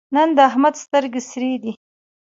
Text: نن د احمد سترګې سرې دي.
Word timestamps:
نن 0.15 0.29
د 0.37 0.39
احمد 0.49 0.75
سترګې 0.83 1.21
سرې 1.29 1.53
دي. 1.63 1.71